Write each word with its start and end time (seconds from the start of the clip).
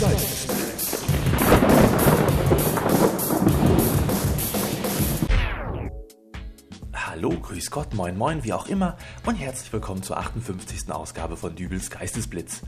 Geistesblitz. 0.00 0.98
Hallo, 6.92 7.30
grüß 7.30 7.70
Gott, 7.70 7.94
moin 7.94 8.16
moin, 8.16 8.42
wie 8.42 8.52
auch 8.52 8.66
immer 8.66 8.96
und 9.24 9.36
herzlich 9.36 9.72
willkommen 9.72 10.02
zur 10.02 10.18
58. 10.18 10.90
Ausgabe 10.90 11.36
von 11.36 11.54
Dübels 11.54 11.90
Geistesblitz. 11.90 12.62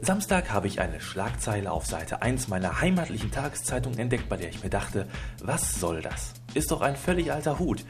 Samstag 0.00 0.50
habe 0.50 0.68
ich 0.68 0.80
eine 0.80 1.00
Schlagzeile 1.00 1.70
auf 1.70 1.84
Seite 1.84 2.22
1 2.22 2.48
meiner 2.48 2.80
heimatlichen 2.80 3.30
Tageszeitung 3.30 3.98
entdeckt, 3.98 4.30
bei 4.30 4.38
der 4.38 4.48
ich 4.48 4.62
mir 4.62 4.70
dachte, 4.70 5.08
was 5.42 5.78
soll 5.78 6.00
das? 6.00 6.32
Ist 6.54 6.70
doch 6.70 6.80
ein 6.80 6.96
völlig 6.96 7.30
alter 7.30 7.58
Hut. 7.58 7.84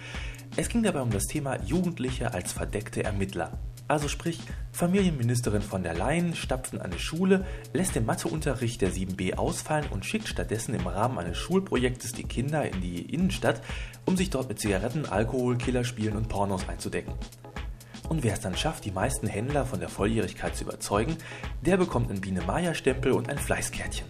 Es 0.57 0.69
ging 0.69 0.83
dabei 0.83 1.03
um 1.03 1.11
das 1.11 1.25
Thema 1.25 1.63
Jugendliche 1.63 2.35
als 2.35 2.53
verdeckte 2.53 3.05
Ermittler. 3.05 3.53
Also 3.89 4.09
sprich, 4.09 4.41
Familienministerin 4.73 5.63
von 5.63 5.85
der 5.85 5.95
Leyen 5.95 6.35
stapft 6.35 6.73
in 6.73 6.81
eine 6.81 6.99
Schule, 6.99 7.47
lässt 7.73 7.95
den 7.95 8.05
Matheunterricht 8.05 8.81
der 8.81 8.91
7b 8.91 9.35
ausfallen 9.35 9.87
und 9.91 10.05
schickt 10.05 10.27
stattdessen 10.27 10.75
im 10.75 10.89
Rahmen 10.89 11.19
eines 11.19 11.39
Schulprojektes 11.39 12.13
die 12.13 12.25
Kinder 12.25 12.65
in 12.65 12.81
die 12.81 13.03
Innenstadt, 13.03 13.61
um 14.05 14.17
sich 14.17 14.31
dort 14.31 14.49
mit 14.49 14.59
Zigaretten, 14.59 15.07
Alkohol, 15.07 15.57
Killerspielen 15.57 16.17
und 16.17 16.29
Pornos 16.29 16.69
einzudecken. 16.69 17.15
Und 18.09 18.25
wer 18.25 18.35
es 18.35 18.41
dann 18.41 18.57
schafft, 18.57 18.85
die 18.85 18.93
meisten 18.93 19.29
Händler 19.29 19.67
von 19.67 19.79
der 19.79 19.89
Volljährigkeit 19.89 20.57
zu 20.57 20.65
überzeugen, 20.65 21.17
der 21.63 21.77
bekommt 21.77 22.11
einen 22.11 22.21
Biene-Meier-Stempel 22.21 23.13
und 23.13 23.29
ein 23.29 23.39
Fleißkärtchen. 23.39 24.07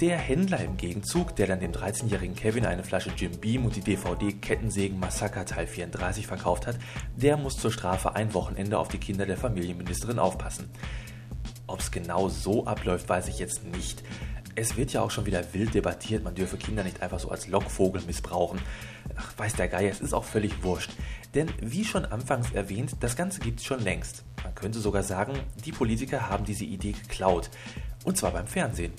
Der 0.00 0.18
Händler 0.18 0.58
im 0.58 0.76
Gegenzug, 0.76 1.36
der 1.36 1.46
dann 1.46 1.60
dem 1.60 1.70
13-jährigen 1.70 2.34
Kevin 2.34 2.66
eine 2.66 2.82
Flasche 2.82 3.12
Jim 3.16 3.30
Beam 3.38 3.64
und 3.64 3.76
die 3.76 3.80
DVD 3.80 4.32
Kettensägen 4.32 4.98
Massaker 4.98 5.46
Teil 5.46 5.68
34 5.68 6.26
verkauft 6.26 6.66
hat, 6.66 6.76
der 7.14 7.36
muss 7.36 7.58
zur 7.58 7.70
Strafe 7.70 8.16
ein 8.16 8.34
Wochenende 8.34 8.76
auf 8.76 8.88
die 8.88 8.98
Kinder 8.98 9.24
der 9.24 9.36
Familienministerin 9.36 10.18
aufpassen. 10.18 10.68
Ob 11.68 11.78
es 11.78 11.92
genau 11.92 12.28
so 12.28 12.66
abläuft, 12.66 13.08
weiß 13.08 13.28
ich 13.28 13.38
jetzt 13.38 13.62
nicht. 13.62 14.02
Es 14.56 14.76
wird 14.76 14.92
ja 14.92 15.00
auch 15.00 15.12
schon 15.12 15.26
wieder 15.26 15.54
wild 15.54 15.74
debattiert, 15.74 16.24
man 16.24 16.34
dürfe 16.34 16.56
Kinder 16.56 16.82
nicht 16.82 17.00
einfach 17.00 17.20
so 17.20 17.30
als 17.30 17.46
Lockvogel 17.46 18.02
missbrauchen. 18.02 18.58
Ach, 19.14 19.32
weiß 19.36 19.54
der 19.54 19.68
Geier, 19.68 19.92
es 19.92 20.00
ist 20.00 20.12
auch 20.12 20.24
völlig 20.24 20.64
wurscht. 20.64 20.90
Denn 21.34 21.52
wie 21.60 21.84
schon 21.84 22.04
anfangs 22.04 22.50
erwähnt, 22.50 22.96
das 22.98 23.14
Ganze 23.14 23.38
gibt 23.38 23.60
es 23.60 23.66
schon 23.66 23.84
längst. 23.84 24.24
Man 24.42 24.56
könnte 24.56 24.80
sogar 24.80 25.04
sagen, 25.04 25.34
die 25.64 25.72
Politiker 25.72 26.28
haben 26.28 26.44
diese 26.44 26.64
Idee 26.64 26.92
geklaut. 26.92 27.48
Und 28.04 28.16
zwar 28.16 28.32
beim 28.32 28.48
Fernsehen. 28.48 28.92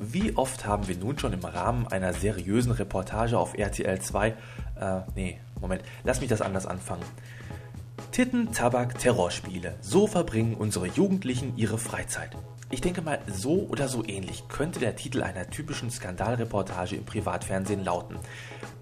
Wie 0.00 0.36
oft 0.36 0.66
haben 0.66 0.88
wir 0.88 0.96
nun 0.96 1.18
schon 1.18 1.32
im 1.32 1.44
Rahmen 1.44 1.86
einer 1.86 2.12
seriösen 2.12 2.72
Reportage 2.72 3.38
auf 3.38 3.56
RTL 3.56 3.98
2, 3.98 4.28
äh, 4.28 4.34
nee, 5.14 5.40
Moment, 5.60 5.82
lass 6.04 6.20
mich 6.20 6.28
das 6.28 6.42
anders 6.42 6.66
anfangen. 6.66 7.04
Titten, 8.12 8.52
Tabak, 8.52 8.98
Terrorspiele. 8.98 9.74
So 9.80 10.06
verbringen 10.06 10.54
unsere 10.54 10.86
Jugendlichen 10.86 11.56
ihre 11.56 11.78
Freizeit. 11.78 12.36
Ich 12.70 12.82
denke 12.82 13.00
mal, 13.00 13.20
so 13.26 13.66
oder 13.68 13.88
so 13.88 14.04
ähnlich 14.04 14.48
könnte 14.48 14.80
der 14.80 14.96
Titel 14.96 15.22
einer 15.22 15.48
typischen 15.48 15.90
Skandalreportage 15.90 16.96
im 16.96 17.04
Privatfernsehen 17.04 17.82
lauten. 17.82 18.16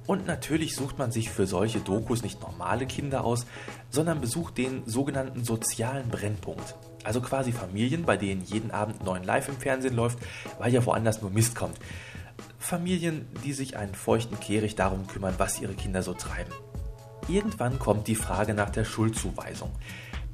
Und 0.07 0.27
natürlich 0.27 0.75
sucht 0.75 0.99
man 0.99 1.13
sich 1.13 1.31
für 1.31 1.47
solche 1.47 1.81
Dokus 1.81 2.23
nicht 2.23 2.41
normale 2.41 2.87
Kinder 2.87 3.25
aus, 3.25 3.47
sondern 3.91 4.21
besucht 4.21 4.59
den 4.59 4.83
sogenannten 4.87 5.45
sozialen 5.45 6.09
Brennpunkt. 6.09 6.75
Also 7.05 7.21
quasi 7.21 7.53
Familien, 7.53 8.05
bei 8.05 8.17
denen 8.17 8.43
jeden 8.43 8.71
Abend 8.71 9.05
neun 9.05 9.23
Live 9.23 9.49
im 9.49 9.57
Fernsehen 9.57 9.95
läuft, 9.95 10.19
weil 10.59 10.73
ja 10.73 10.85
woanders 10.85 11.23
nur 11.23 11.31
Mist 11.31 11.55
kommt. 11.55 11.79
Familien, 12.59 13.29
die 13.45 13.53
sich 13.53 13.77
einen 13.77 13.95
feuchten 13.95 14.41
Kehricht 14.41 14.79
darum 14.79 15.07
kümmern, 15.07 15.35
was 15.39 15.61
ihre 15.61 15.75
Kinder 15.75 16.03
so 16.03 16.15
treiben. 16.15 16.53
Irgendwann 17.29 17.79
kommt 17.79 18.09
die 18.09 18.15
Frage 18.17 18.55
nach 18.55 18.71
der 18.71 18.85
Schuldzuweisung. 18.85 19.71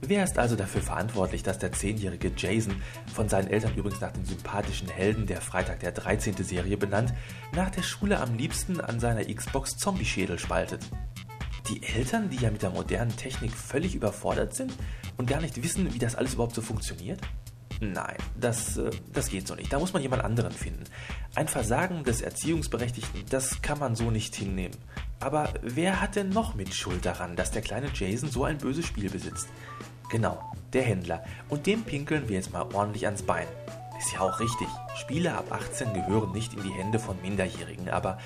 Wer 0.03 0.25
ist 0.25 0.39
also 0.39 0.57
dafür 0.57 0.81
verantwortlich, 0.81 1.43
dass 1.43 1.59
der 1.59 1.73
zehnjährige 1.73 2.33
Jason, 2.35 2.81
von 3.13 3.29
seinen 3.29 3.49
Eltern 3.49 3.75
übrigens 3.77 4.01
nach 4.01 4.13
dem 4.13 4.25
sympathischen 4.25 4.89
Helden 4.89 5.27
der 5.27 5.43
Freitag 5.43 5.81
der 5.81 5.93
13. 5.93 6.37
Serie 6.43 6.79
benannt, 6.79 7.13
nach 7.55 7.71
der 7.71 7.83
Schule 7.83 8.19
am 8.19 8.35
liebsten 8.35 8.81
an 8.81 8.99
seiner 8.99 9.25
Xbox 9.25 9.77
Zombie-Schädel 9.77 10.39
spaltet? 10.39 10.89
Die 11.69 11.83
Eltern, 11.83 12.31
die 12.31 12.37
ja 12.37 12.51
mit 12.51 12.63
der 12.63 12.71
modernen 12.71 13.17
Technik 13.17 13.53
völlig 13.53 13.95
überfordert 13.95 14.55
sind 14.55 14.73
und 15.17 15.29
gar 15.29 15.41
nicht 15.41 15.63
wissen, 15.63 15.93
wie 15.95 15.99
das 15.99 16.15
alles 16.15 16.35
überhaupt 16.35 16.55
so 16.55 16.63
funktioniert? 16.63 17.21
Nein, 17.81 18.17
das, 18.39 18.77
äh, 18.77 18.91
das 19.13 19.31
geht 19.31 19.47
so 19.47 19.55
nicht. 19.55 19.73
Da 19.73 19.79
muss 19.79 19.93
man 19.95 20.03
jemand 20.03 20.23
anderen 20.23 20.53
finden. 20.53 20.85
Ein 21.35 21.49
Versagen 21.49 22.05
des 22.05 22.21
Erziehungsberechtigten, 22.21 23.25
das 23.31 23.63
kann 23.63 23.79
man 23.79 23.97
so 23.97 24.11
nicht 24.11 24.35
hinnehmen. 24.35 24.77
Aber 25.19 25.55
wer 25.63 26.01
hat 26.01 26.17
denn 26.17 26.29
noch 26.29 26.55
mit 26.55 26.75
Schuld 26.75 27.07
daran, 27.07 27.37
dass 27.37 27.51
der 27.51 27.63
kleine 27.63 27.89
Jason 27.95 28.31
so 28.31 28.45
ein 28.45 28.59
böses 28.59 28.87
Spiel 28.87 29.09
besitzt? 29.09 29.49
Genau, 30.11 30.53
der 30.73 30.83
Händler. 30.83 31.25
Und 31.49 31.67
dem 31.67 31.83
pinkeln 31.83 32.29
wir 32.29 32.37
jetzt 32.37 32.53
mal 32.53 32.67
ordentlich 32.75 33.07
ans 33.07 33.23
Bein. 33.23 33.47
Ist 33.99 34.13
ja 34.13 34.21
auch 34.21 34.41
richtig. 34.41 34.69
Spiele 34.97 35.35
ab 35.35 35.53
18 35.53 35.95
gehören 35.95 36.33
nicht 36.33 36.53
in 36.55 36.63
die 36.63 36.73
Hände 36.73 36.99
von 36.99 37.21
Minderjährigen, 37.23 37.89
aber 37.89 38.19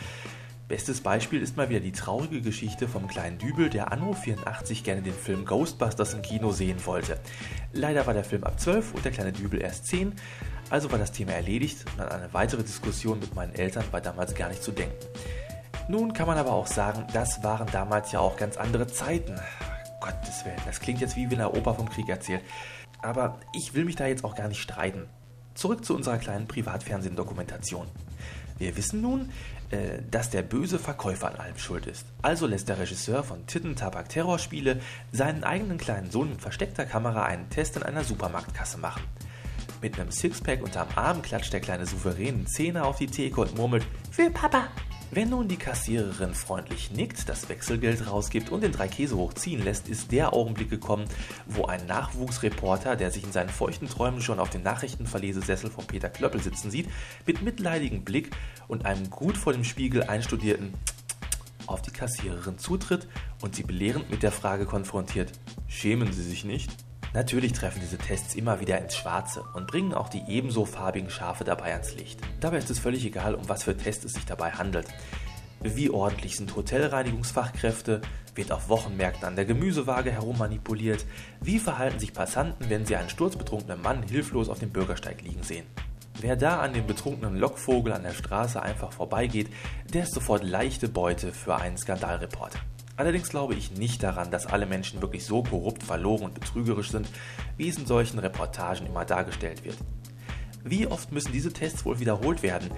bestes 0.69 1.01
Beispiel 1.01 1.43
ist 1.43 1.57
mal 1.57 1.69
wieder 1.69 1.81
die 1.81 1.93
traurige 1.93 2.41
Geschichte 2.41 2.89
vom 2.89 3.07
kleinen 3.07 3.39
Dübel, 3.39 3.71
der 3.71 3.93
Anno 3.93 4.15
84 4.15 4.85
gerne 4.85 5.03
den 5.03 5.15
Film 5.15 5.45
Ghostbusters 5.45 6.15
im 6.15 6.23
Kino 6.23 6.53
sehen 6.53 6.85
wollte. 6.87 7.19
Leider 7.73 8.07
war 8.07 8.15
der 8.15 8.25
Film 8.25 8.45
ab 8.45 8.59
12 8.59 8.95
und 8.95 9.05
der 9.05 9.13
kleine 9.13 9.33
Dübel 9.33 9.61
erst 9.61 9.87
10, 9.87 10.15
also 10.71 10.91
war 10.91 10.99
das 10.99 11.13
Thema 11.13 11.33
erledigt 11.33 11.85
und 11.93 12.01
an 12.01 12.09
eine 12.09 12.33
weitere 12.33 12.63
Diskussion 12.63 13.21
mit 13.21 13.35
meinen 13.35 13.55
Eltern 13.55 13.85
war 13.91 14.01
damals 14.01 14.35
gar 14.35 14.49
nicht 14.49 14.63
zu 14.63 14.73
denken. 14.73 14.97
Nun 15.89 16.15
kann 16.15 16.27
man 16.27 16.39
aber 16.39 16.53
auch 16.53 16.67
sagen, 16.67 17.07
das 17.13 17.43
waren 17.43 17.69
damals 17.71 18.13
ja 18.13 18.21
auch 18.21 18.37
ganz 18.37 18.57
andere 18.57 18.87
Zeiten. 18.87 19.39
Gottes 20.01 20.45
Willen, 20.45 20.61
das 20.67 20.81
klingt 20.81 21.01
jetzt 21.01 21.17
wie 21.17 21.31
wenn 21.31 21.39
der 21.39 21.55
Opa 21.55 21.75
vom 21.75 21.91
Krieg 21.91 22.09
erzählt. 22.09 22.43
Aber 23.03 23.39
ich 23.53 23.75
will 23.75 23.85
mich 23.85 23.97
da 23.97 24.07
jetzt 24.07 24.25
auch 24.25 24.35
gar 24.35 24.49
nicht 24.49 24.63
streiten. 24.63 25.07
Zurück 25.55 25.85
zu 25.85 25.95
unserer 25.95 26.17
kleinen 26.17 26.49
Privatfernsehen-Dokumentation. 26.49 27.87
Wir 28.59 28.77
wissen 28.77 29.01
nun, 29.01 29.31
äh, 29.71 30.03
dass 30.11 30.31
der 30.31 30.43
böse 30.43 30.79
Verkäufer 30.79 31.29
an 31.29 31.37
allem 31.37 31.59
schuld 31.59 31.87
ist. 31.87 32.07
Also 32.23 32.47
lässt 32.47 32.69
der 32.69 32.79
Regisseur 32.79 33.25
von 33.25 33.47
Titten 33.47 33.77
Tabak 33.77 34.09
Terrorspiele 34.09 34.81
seinen 35.13 35.45
eigenen 35.45 35.79
kleinen 35.79 36.11
Sohn 36.11 36.31
mit 36.31 36.41
versteckter 36.41 36.85
Kamera 36.87 37.25
einen 37.25 37.51
Test 37.51 37.77
in 37.77 37.83
einer 37.83 38.05
Supermarktkasse 38.05 38.79
machen. 38.79 39.03
Mit 39.81 39.99
einem 39.99 40.11
Sixpack 40.11 40.63
unterm 40.63 40.89
Arm 40.95 41.23
klatscht 41.23 41.53
der 41.53 41.61
kleine 41.61 41.87
souveränen 41.87 42.47
Zähne 42.47 42.85
auf 42.85 42.97
die 42.97 43.07
Theke 43.07 43.41
und 43.41 43.57
murmelt: 43.57 43.87
Für 44.11 44.31
Papa! 44.31 44.69
Wenn 45.11 45.31
nun 45.31 45.47
die 45.47 45.57
Kassiererin 45.57 46.35
freundlich 46.35 46.91
nickt, 46.91 47.29
das 47.29 47.49
Wechselgeld 47.49 48.11
rausgibt 48.11 48.51
und 48.51 48.63
den 48.63 48.73
drei 48.73 48.89
Käse 48.89 49.17
hochziehen 49.17 49.63
lässt, 49.63 49.89
ist 49.89 50.11
der 50.11 50.33
Augenblick 50.33 50.71
gekommen, 50.71 51.05
wo 51.47 51.67
ein 51.67 51.87
Nachwuchsreporter, 51.87 52.97
der 52.97 53.11
sich 53.11 53.23
in 53.23 53.31
seinen 53.31 53.49
feuchten 53.49 53.89
Träumen 53.89 54.21
schon 54.21 54.41
auf 54.41 54.51
dem 54.51 54.63
Nachrichtenverlesesessel 54.63 55.71
von 55.71 55.87
Peter 55.87 56.09
Klöppel 56.09 56.43
sitzen 56.43 56.71
sieht, 56.71 56.89
mit 57.27 57.43
mitleidigem 57.43 58.03
Blick 58.05 58.35
und 58.67 58.87
einem 58.87 59.09
gut 59.11 59.37
vor 59.37 59.53
dem 59.53 59.65
Spiegel 59.65 60.03
einstudierten 60.03 60.75
auf 61.67 61.81
die 61.83 61.93
Kassiererin 61.93 62.59
zutritt 62.59 63.07
und 63.41 63.55
sie 63.55 63.63
belehrend 63.63 64.11
mit 64.11 64.23
der 64.23 64.33
Frage 64.33 64.67
konfrontiert: 64.67 65.33
Schämen 65.69 66.13
Sie 66.13 66.23
sich 66.23 66.45
nicht? 66.45 66.84
Natürlich 67.15 67.53
treffen 67.53 67.81
diese 67.81 67.97
Tests 67.97 68.35
immer 68.35 68.59
wieder 68.59 68.77
ins 68.81 68.97
Schwarze 68.97 69.45
und 69.55 69.69
bringen 69.69 69.95
auch 69.95 70.09
die 70.09 70.25
ebenso 70.27 70.65
farbigen 70.65 71.11
Schafe 71.11 71.45
dabei 71.45 71.73
ans 71.73 71.95
Licht. 71.95 72.19
Dabei 72.41 72.59
ist 72.59 72.71
es 72.71 72.81
völlig 72.81 73.05
egal, 73.05 73.37
um 73.37 73.49
was 73.49 73.63
für 73.63 73.77
Tests 73.77 74.05
es 74.05 74.15
sich 74.15 74.27
dabei 74.27 74.51
handelt. 74.51 74.89
Wie 75.61 75.91
ordentlich 75.91 76.37
sind 76.37 76.57
Hotelreinigungsfachkräfte? 76.57 78.01
Wird 78.35 78.51
auf 78.51 78.69
Wochenmärkten 78.69 79.29
an 79.29 79.37
der 79.37 79.45
Gemüsewaage 79.45 80.11
herummanipuliert? 80.11 81.07
Wie 81.41 81.61
verhalten 81.61 82.01
sich 82.01 82.13
Passanten, 82.13 82.69
wenn 82.69 82.85
sie 82.85 82.97
einen 82.97 83.09
sturzbetrunkenen 83.09 83.81
Mann 83.81 84.03
hilflos 84.03 84.49
auf 84.49 84.59
dem 84.59 84.71
Bürgersteig 84.71 85.23
liegen 85.23 85.45
sehen? 85.45 85.67
Wer 86.21 86.35
da 86.35 86.59
an 86.59 86.75
dem 86.75 86.89
betrunkenen 86.89 87.37
Lockvogel 87.37 87.93
an 87.93 88.03
der 88.03 88.15
Straße 88.15 88.61
einfach 88.61 88.93
vorbeigeht, 88.93 89.51
der 89.93 90.03
ist 90.03 90.15
sofort 90.15 90.43
leichte 90.43 90.89
Beute 90.89 91.33
für 91.33 91.55
einen 91.55 91.79
Skandalreporter. 91.79 92.59
Allerdings 92.97 93.29
glaube 93.29 93.55
ich 93.55 93.73
nicht 93.73 94.03
daran, 94.03 94.31
dass 94.31 94.47
alle 94.47 94.67
Menschen 94.67 95.03
wirklich 95.03 95.25
so 95.25 95.43
korrupt, 95.43 95.83
verlogen 95.83 96.27
und 96.27 96.35
betrügerisch 96.35 96.91
sind, 96.91 97.09
wie 97.57 97.69
es 97.69 97.79
in 97.79 97.87
solchen 97.87 98.21
Reportagen 98.21 98.87
immer 98.87 99.05
dargestellt 99.05 99.65
wird. 99.65 99.77
Wie 100.63 100.87
oft 100.87 101.13
müssen 101.13 101.33
diese 101.33 101.53
Tests 101.53 101.85
wohl 101.85 101.99
wiederholt 101.99 102.43
werden, 102.43 102.71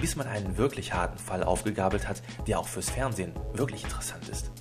bis 0.00 0.14
man 0.14 0.28
einen 0.28 0.58
wirklich 0.58 0.92
harten 0.92 1.18
Fall 1.18 1.42
aufgegabelt 1.42 2.06
hat, 2.06 2.22
der 2.46 2.58
auch 2.58 2.68
fürs 2.68 2.90
Fernsehen 2.90 3.32
wirklich 3.54 3.82
interessant 3.82 4.28
ist? 4.28 4.52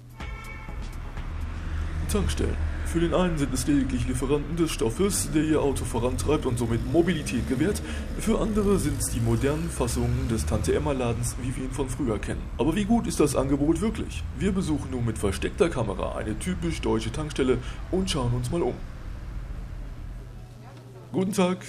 Tankstellen. 2.11 2.55
Für 2.85 2.99
den 2.99 3.13
einen 3.13 3.37
sind 3.37 3.53
es 3.53 3.65
lediglich 3.67 4.05
Lieferanten 4.05 4.57
des 4.57 4.71
Stoffes, 4.71 5.29
der 5.33 5.43
ihr 5.43 5.61
Auto 5.61 5.85
vorantreibt 5.85 6.45
und 6.45 6.59
somit 6.59 6.85
Mobilität 6.91 7.47
gewährt. 7.47 7.81
Für 8.19 8.39
andere 8.41 8.77
sind 8.79 8.99
es 8.99 9.09
die 9.11 9.21
modernen 9.21 9.69
Fassungen 9.69 10.27
des 10.29 10.45
Tante-Emma-Ladens, 10.45 11.37
wie 11.41 11.55
wir 11.55 11.63
ihn 11.63 11.71
von 11.71 11.87
früher 11.87 12.19
kennen. 12.19 12.41
Aber 12.57 12.75
wie 12.75 12.83
gut 12.83 13.07
ist 13.07 13.21
das 13.21 13.35
Angebot 13.35 13.79
wirklich? 13.79 14.23
Wir 14.37 14.51
besuchen 14.51 14.91
nun 14.91 15.05
mit 15.05 15.17
versteckter 15.17 15.69
Kamera 15.69 16.17
eine 16.17 16.37
typisch 16.37 16.81
deutsche 16.81 17.13
Tankstelle 17.13 17.59
und 17.91 18.09
schauen 18.09 18.33
uns 18.33 18.51
mal 18.51 18.61
um. 18.61 18.73
Guten 21.13 21.31
Tag. 21.33 21.59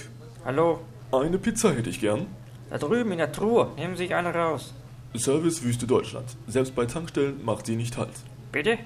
Hallo, 0.44 0.80
Eine 1.12 1.38
Pizza 1.38 1.72
hätte 1.72 1.90
ich 1.90 2.00
gern. 2.00 2.26
da 2.70 2.78
drüben 2.78 3.12
in 3.12 3.18
der 3.18 3.30
Truhe, 3.30 3.68
nehmen 3.76 3.96
Sie 3.96 4.04
sich 4.04 4.14
eine 4.14 4.34
raus. 4.34 4.74
Service 5.16 5.62
Wüste 5.62 5.86
Deutschland. 5.86 6.26
Selbst 6.48 6.74
bei 6.74 6.86
Tankstellen 6.86 7.44
macht 7.44 7.66
sie 7.66 7.76
nicht 7.76 7.96
halt. 7.96 8.10
Bitte? 8.50 8.78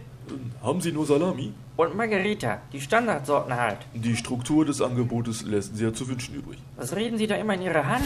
Haben 0.62 0.80
Sie 0.80 0.92
nur 0.92 1.06
Salami? 1.06 1.52
Und 1.76 1.96
Margarita, 1.96 2.60
die 2.72 2.80
Standardsorten 2.80 3.54
halt. 3.54 3.78
Die 3.94 4.16
Struktur 4.16 4.64
des 4.64 4.80
Angebotes 4.80 5.42
lässt 5.42 5.76
sehr 5.76 5.92
zu 5.92 6.08
wünschen 6.08 6.34
übrig. 6.34 6.58
Was 6.76 6.94
reden 6.96 7.18
Sie 7.18 7.26
da 7.26 7.36
immer 7.36 7.54
in 7.54 7.62
Ihre 7.62 7.86
Hand? 7.86 8.04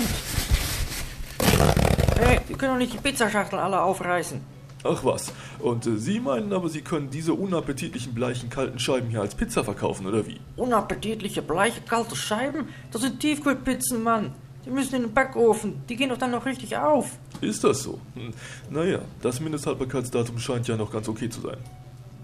Hey, 2.19 2.41
Sie 2.47 2.55
können 2.55 2.73
doch 2.73 2.79
nicht 2.79 2.93
die 2.93 2.99
Pizzaschachteln 2.99 3.61
alle 3.63 3.81
aufreißen. 3.81 4.41
Ach 4.83 5.05
was, 5.05 5.33
und 5.59 5.87
äh, 5.87 5.97
Sie 5.97 6.21
meinen 6.21 6.53
aber, 6.53 6.69
Sie 6.71 6.81
können 6.81 7.11
diese 7.11 7.35
unappetitlichen 7.35 8.15
bleichen 8.15 8.49
kalten 8.49 8.79
Scheiben 8.79 9.11
hier 9.11 9.21
als 9.21 9.35
Pizza 9.35 9.63
verkaufen, 9.63 10.07
oder 10.07 10.27
wie? 10.27 10.41
Unappetitliche, 10.57 11.43
bleiche, 11.43 11.83
kalte 11.83 12.17
Scheiben? 12.17 12.69
Das 12.91 13.03
sind 13.03 13.21
Tiefkühlpizzen, 13.21 14.03
Mann. 14.03 14.33
Die 14.65 14.71
müssen 14.71 14.95
in 14.95 15.03
den 15.03 15.15
Backofen. 15.15 15.83
Die 15.89 15.97
gehen 15.97 16.09
doch 16.11 16.19
dann 16.19 16.31
noch 16.31 16.47
richtig 16.47 16.77
auf. 16.77 17.13
Ist 17.41 17.65
das 17.65 17.83
so? 17.83 17.99
Hm, 18.15 18.33
naja, 18.71 19.01
das 19.23 19.41
Mindesthaltbarkeitsdatum 19.41 20.39
scheint 20.39 20.69
ja 20.69 20.77
noch 20.77 20.93
ganz 20.93 21.09
okay 21.09 21.29
zu 21.29 21.41
sein. 21.41 21.59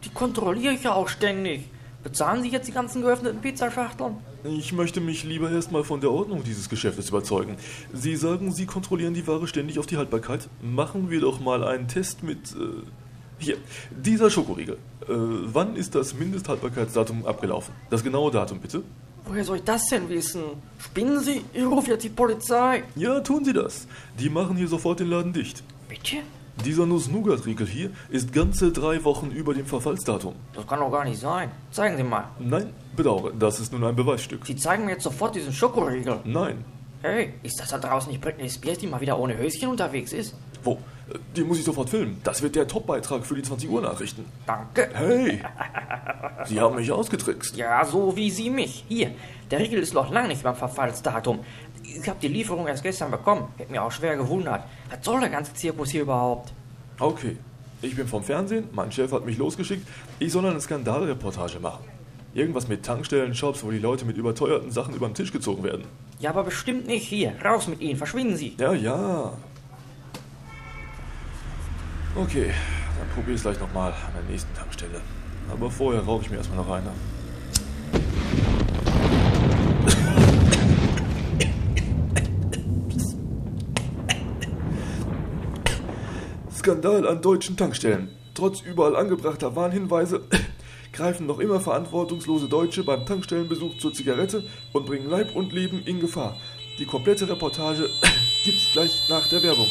Die 0.07 0.15
kontrolliere 0.15 0.73
ich 0.73 0.85
ja 0.85 0.95
auch 0.95 1.09
ständig. 1.09 1.65
Bezahlen 2.05 2.41
Sie 2.45 2.49
jetzt 2.49 2.69
die 2.69 2.73
ganzen 2.73 3.03
geöffneten 3.03 3.41
Pizzaschachteln? 3.41 4.19
Ich 4.45 4.73
möchte 4.73 5.01
mich 5.01 5.25
lieber 5.25 5.51
erstmal 5.51 5.83
von 5.83 6.01
der 6.01 6.13
Ordnung 6.13 6.45
dieses 6.45 6.69
Geschäftes 6.69 7.09
überzeugen. 7.09 7.57
Sie 7.93 8.15
sagen, 8.15 8.53
Sie 8.53 8.67
kontrollieren 8.67 9.15
die 9.15 9.27
Ware 9.27 9.49
ständig 9.49 9.81
auf 9.81 9.87
die 9.87 9.97
Haltbarkeit. 9.97 10.49
Machen 10.63 11.11
wir 11.11 11.21
doch 11.21 11.41
mal 11.41 11.65
einen 11.65 11.89
Test 11.89 12.23
mit. 12.23 12.53
Äh, 12.53 12.85
hier, 13.39 13.57
dieser 13.91 14.31
Schokoriegel. 14.31 14.77
Äh, 15.03 15.07
wann 15.09 15.75
ist 15.75 15.97
das 15.97 16.15
Mindesthaltbarkeitsdatum 16.15 17.27
abgelaufen? 17.27 17.75
Das 17.91 18.05
genaue 18.05 18.31
Datum 18.31 18.61
bitte. 18.61 18.85
Woher 19.25 19.43
soll 19.43 19.57
ich 19.57 19.65
das 19.65 19.89
denn 19.89 20.09
wissen? 20.09 20.43
Spinnen 20.79 21.19
Sie? 21.19 21.43
Ich 21.53 21.65
rufe 21.65 21.91
jetzt 21.91 22.05
die 22.05 22.11
Polizei. 22.11 22.85
Ja, 22.95 23.19
tun 23.19 23.45
Sie 23.45 23.53
das. 23.53 23.89
Die 24.21 24.31
machen 24.31 24.57
hier 24.57 24.69
sofort 24.69 25.01
den 25.01 25.11
Laden 25.11 25.33
dicht. 25.33 25.65
Bitte? 25.89 26.19
Dieser 26.65 26.87
Nuss-Nougat-Riegel 26.87 27.67
hier 27.67 27.91
ist 28.09 28.33
ganze 28.33 28.73
drei 28.73 29.05
Wochen 29.05 29.31
über 29.31 29.55
dem 29.55 29.67
Verfallsdatum. 29.67 30.35
Das 30.55 30.67
kann 30.67 30.81
doch 30.81 30.91
gar 30.91 31.05
nicht 31.05 31.21
sein. 31.21 31.51
Zeigen 31.71 31.97
Sie 31.97 32.03
mal. 32.03 32.25
Nein, 32.39 32.73
bedauere, 32.97 33.33
das 33.39 33.61
ist 33.61 33.73
nun 33.73 33.85
ein 33.85 33.95
Beweisstück. 33.95 34.47
Sie 34.47 34.57
zeigen 34.57 34.87
mir 34.87 34.93
jetzt 34.93 35.05
sofort 35.05 35.35
diesen 35.35 35.53
Schokoriegel. 35.53 36.21
Nein. 36.25 36.65
Hey, 37.03 37.35
ist 37.43 37.61
das 37.61 37.69
da 37.69 37.79
draußen 37.79 38.11
nicht 38.11 38.21
Britney 38.21 38.49
Spears, 38.49 38.79
die 38.79 38.87
mal 38.87 39.01
wieder 39.01 39.19
ohne 39.19 39.37
Höschen 39.37 39.69
unterwegs 39.69 40.13
ist? 40.13 40.35
Wo? 40.65 40.79
Die 41.37 41.45
muss 41.45 41.59
ich 41.59 41.65
sofort 41.65 41.89
filmen. 41.89 42.21
Das 42.25 42.43
wird 42.43 42.57
der 42.57 42.67
Top-Beitrag 42.67 43.25
für 43.25 43.37
die 43.37 43.43
20 43.43 43.71
Uhr 43.71 43.81
Nachrichten. 43.81 44.25
Danke. 44.47 44.89
Hey! 44.93 45.41
Sie 46.47 46.61
haben 46.61 46.75
mich 46.75 46.91
ausgetrickst. 46.91 47.57
Ja, 47.57 47.85
so 47.85 48.17
wie 48.17 48.31
Sie 48.31 48.51
mich. 48.51 48.85
Hier, 48.89 49.13
der 49.51 49.61
Riegel 49.61 49.79
ist 49.79 49.95
noch 49.95 50.11
lange 50.11 50.29
nicht 50.29 50.43
beim 50.43 50.57
Verfallsdatum. 50.57 51.41
Ich 52.03 52.09
habe 52.09 52.19
die 52.21 52.29
Lieferung 52.29 52.67
erst 52.67 52.83
gestern 52.83 53.11
bekommen. 53.11 53.49
Hätte 53.57 53.73
mir 53.73 53.83
auch 53.83 53.93
schwer 53.93 54.17
gewundert. 54.17 54.65
Was 54.91 55.05
soll 55.05 55.21
der 55.21 55.31
ganze 55.31 55.55
Zirkus 55.55 55.91
hier 55.91 56.03
überhaupt? 56.03 56.53
Okay. 56.99 57.37
Ich 57.83 57.95
bin 57.95 58.09
vom 58.09 58.25
Fernsehen, 58.25 58.69
mein 58.73 58.91
Chef 58.91 59.13
hat 59.13 59.27
mich 59.27 59.37
losgeschickt, 59.37 59.87
ich 60.19 60.33
soll 60.33 60.47
eine 60.47 60.61
Skandalreportage 60.61 61.61
machen. 61.61 61.85
Irgendwas 62.33 62.69
mit 62.69 62.85
Tankstellen, 62.85 63.35
Shops, 63.35 63.63
wo 63.63 63.71
die 63.71 63.79
Leute 63.79 64.07
mit 64.07 64.17
überteuerten 64.17 64.71
Sachen 64.71 64.95
über 64.95 65.07
den 65.07 65.15
Tisch 65.15 65.31
gezogen 65.31 65.63
werden. 65.63 65.85
Ja, 66.19 66.31
aber 66.31 66.45
bestimmt 66.45 66.87
nicht 66.87 67.07
hier. 67.07 67.35
Raus 67.45 67.69
mit 67.69 67.81
Ihnen, 67.81 67.97
verschwinden 67.99 68.37
Sie. 68.37 68.57
Ja, 68.59 68.73
ja. 68.73 69.33
Okay, 72.15 72.51
dann 72.99 73.09
probier 73.15 73.35
es 73.35 73.43
gleich 73.43 73.61
nochmal 73.61 73.93
an 73.93 74.13
der 74.15 74.31
nächsten 74.31 74.53
Tankstelle. 74.55 75.03
Aber 75.53 75.71
vorher 75.71 76.03
rauche 76.03 76.23
ich 76.23 76.31
mir 76.31 76.39
erstmal 76.39 76.59
noch 76.59 76.71
eine. 76.71 76.91
Skandal 86.67 87.07
an 87.07 87.23
deutschen 87.23 87.57
Tankstellen. 87.57 88.09
Trotz 88.35 88.61
überall 88.61 88.97
angebrachter 88.97 89.55
Warnhinweise 89.55 90.23
greifen 90.93 91.25
noch 91.25 91.39
immer 91.39 91.61
verantwortungslose 91.61 92.49
Deutsche 92.49 92.83
beim 92.83 93.07
Tankstellenbesuch 93.07 93.79
zur 93.79 93.93
Zigarette 93.93 94.43
und 94.73 94.85
bringen 94.85 95.09
Leib 95.09 95.37
und 95.37 95.53
Leben 95.53 95.85
in 95.85 96.01
Gefahr. 96.01 96.37
Die 96.81 96.85
komplette 96.85 97.29
Reportage 97.29 97.89
gibt's 98.45 98.73
gleich 98.73 99.09
nach 99.09 99.29
der 99.29 99.45
Werbung. 99.45 99.69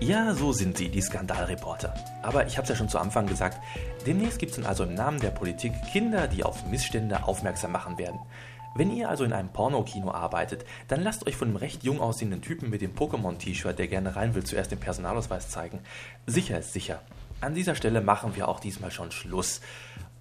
Ja, 0.00 0.34
so 0.34 0.50
sind 0.50 0.76
sie, 0.76 0.88
die 0.88 1.00
Skandalreporter. 1.00 1.94
Aber 2.24 2.44
ich 2.48 2.56
habe 2.56 2.64
es 2.64 2.70
ja 2.70 2.74
schon 2.74 2.88
zu 2.88 2.98
Anfang 2.98 3.28
gesagt, 3.28 3.58
demnächst 4.04 4.40
gibt 4.40 4.50
es 4.50 4.56
dann 4.56 4.66
also 4.66 4.82
im 4.82 4.94
Namen 4.94 5.20
der 5.20 5.30
Politik 5.30 5.74
Kinder, 5.92 6.26
die 6.26 6.42
auf 6.42 6.66
Missstände 6.66 7.22
aufmerksam 7.22 7.70
machen 7.70 7.98
werden. 7.98 8.18
Wenn 8.74 8.94
ihr 8.94 9.08
also 9.08 9.24
in 9.24 9.32
einem 9.32 9.48
Pornokino 9.48 10.12
arbeitet, 10.12 10.64
dann 10.88 11.02
lasst 11.02 11.26
euch 11.26 11.36
von 11.36 11.48
dem 11.48 11.56
recht 11.56 11.82
jung 11.82 12.00
aussehenden 12.00 12.40
Typen 12.40 12.70
mit 12.70 12.82
dem 12.82 12.94
Pokémon-T-Shirt, 12.94 13.78
der 13.78 13.88
gerne 13.88 14.14
rein 14.14 14.34
will, 14.34 14.44
zuerst 14.44 14.70
den 14.70 14.78
Personalausweis 14.78 15.48
zeigen. 15.48 15.80
Sicher 16.26 16.58
ist 16.58 16.72
sicher. 16.72 17.00
An 17.40 17.54
dieser 17.54 17.74
Stelle 17.74 18.00
machen 18.00 18.36
wir 18.36 18.48
auch 18.48 18.60
diesmal 18.60 18.90
schon 18.90 19.10
Schluss. 19.10 19.60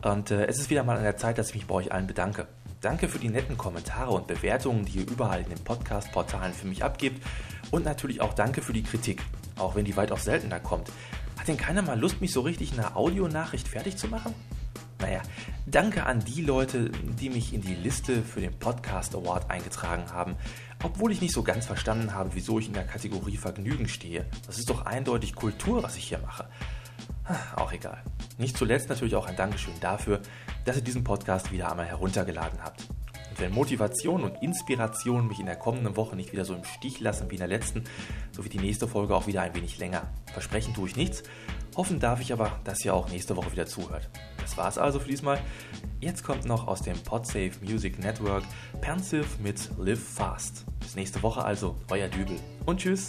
Und 0.01 0.31
äh, 0.31 0.45
es 0.45 0.57
ist 0.57 0.69
wieder 0.69 0.83
mal 0.83 0.97
an 0.97 1.03
der 1.03 1.17
Zeit, 1.17 1.37
dass 1.37 1.49
ich 1.49 1.55
mich 1.55 1.67
bei 1.67 1.75
euch 1.75 1.91
allen 1.91 2.07
bedanke. 2.07 2.47
Danke 2.81 3.09
für 3.09 3.19
die 3.19 3.29
netten 3.29 3.57
Kommentare 3.57 4.11
und 4.11 4.27
Bewertungen, 4.27 4.85
die 4.85 4.99
ihr 4.99 5.09
überall 5.09 5.41
in 5.41 5.49
den 5.49 5.63
Podcast-Portalen 5.63 6.53
für 6.53 6.65
mich 6.65 6.83
abgebt. 6.83 7.23
Und 7.71 7.85
natürlich 7.85 8.21
auch 8.21 8.33
danke 8.33 8.61
für 8.61 8.73
die 8.73 8.83
Kritik, 8.83 9.21
auch 9.57 9.75
wenn 9.75 9.85
die 9.85 9.97
weitaus 9.97 10.23
seltener 10.23 10.59
kommt. 10.59 10.89
Hat 11.37 11.47
denn 11.47 11.57
keiner 11.57 11.81
mal 11.81 11.99
Lust, 11.99 12.21
mich 12.21 12.31
so 12.31 12.41
richtig 12.41 12.73
in 12.73 12.79
einer 12.79 12.95
Audionachricht 12.95 13.67
fertig 13.67 13.97
zu 13.97 14.07
machen? 14.07 14.33
Naja, 14.99 15.21
danke 15.65 16.05
an 16.05 16.19
die 16.19 16.41
Leute, 16.41 16.89
die 16.89 17.29
mich 17.29 17.53
in 17.53 17.61
die 17.61 17.75
Liste 17.75 18.21
für 18.21 18.41
den 18.41 18.53
Podcast 18.53 19.15
Award 19.15 19.49
eingetragen 19.49 20.11
haben, 20.11 20.35
obwohl 20.83 21.13
ich 21.13 21.21
nicht 21.21 21.33
so 21.33 21.41
ganz 21.41 21.65
verstanden 21.65 22.13
habe, 22.13 22.31
wieso 22.33 22.59
ich 22.59 22.67
in 22.67 22.73
der 22.73 22.85
Kategorie 22.85 23.37
Vergnügen 23.37 23.87
stehe. 23.87 24.25
Das 24.45 24.59
ist 24.59 24.69
doch 24.69 24.85
eindeutig 24.85 25.35
Kultur, 25.35 25.83
was 25.83 25.95
ich 25.95 26.09
hier 26.09 26.19
mache. 26.19 26.49
Auch 27.55 27.71
egal. 27.71 28.01
Nicht 28.37 28.57
zuletzt 28.57 28.89
natürlich 28.89 29.15
auch 29.15 29.27
ein 29.27 29.35
Dankeschön 29.35 29.73
dafür, 29.79 30.19
dass 30.65 30.75
ihr 30.75 30.81
diesen 30.81 31.03
Podcast 31.03 31.51
wieder 31.51 31.71
einmal 31.71 31.85
heruntergeladen 31.85 32.59
habt. 32.61 32.81
Und 33.29 33.39
wenn 33.39 33.53
Motivation 33.53 34.23
und 34.23 34.41
Inspiration 34.41 35.27
mich 35.27 35.39
in 35.39 35.45
der 35.45 35.55
kommenden 35.55 35.95
Woche 35.95 36.15
nicht 36.15 36.33
wieder 36.33 36.43
so 36.43 36.55
im 36.55 36.63
Stich 36.65 36.99
lassen 36.99 37.29
wie 37.29 37.35
in 37.35 37.39
der 37.39 37.47
letzten, 37.47 37.83
so 38.31 38.43
wird 38.43 38.53
die 38.53 38.59
nächste 38.59 38.87
Folge 38.87 39.15
auch 39.15 39.27
wieder 39.27 39.43
ein 39.43 39.55
wenig 39.55 39.77
länger. 39.77 40.09
Versprechen 40.33 40.73
tue 40.73 40.89
ich 40.89 40.95
nichts. 40.95 41.23
Hoffen 41.79 42.01
darf 42.01 42.19
ich 42.19 42.33
aber, 42.33 42.59
dass 42.65 42.83
ihr 42.83 42.93
auch 42.93 43.07
nächste 43.07 43.37
Woche 43.37 43.53
wieder 43.53 43.65
zuhört. 43.65 44.09
Das 44.41 44.57
war's 44.57 44.77
also 44.77 44.99
für 44.99 45.07
diesmal. 45.07 45.39
Jetzt 46.01 46.25
kommt 46.25 46.43
noch 46.43 46.67
aus 46.67 46.81
dem 46.81 46.97
Podsafe 47.03 47.51
Music 47.61 47.99
Network 47.99 48.43
Pensive 48.81 49.25
mit 49.41 49.69
Live 49.77 50.03
Fast. 50.03 50.65
Bis 50.81 50.95
nächste 50.95 51.23
Woche 51.23 51.41
also, 51.41 51.77
euer 51.89 52.09
Dübel. 52.09 52.35
Und 52.65 52.81
tschüss. 52.81 53.07